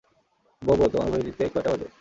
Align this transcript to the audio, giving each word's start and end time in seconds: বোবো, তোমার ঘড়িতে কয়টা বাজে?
বোবো, 0.61 0.85
তোমার 0.87 1.07
ঘড়িতে 1.11 1.43
কয়টা 1.53 1.69
বাজে? 1.69 1.87